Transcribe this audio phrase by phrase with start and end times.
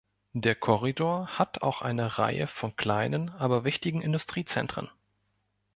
[0.33, 4.89] Der Korridor hat auch eine Reihe von kleinen, aber wichtigen Industriezentren.